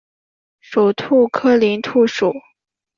[0.61, 2.33] 属兔科林兔属。